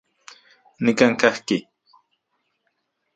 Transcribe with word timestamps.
Nikan 0.83 1.13
kajki. 1.19 1.57